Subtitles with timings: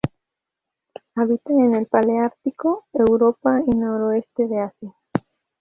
[1.13, 4.95] Habita en el paleártico: Europa y noroeste de Asia.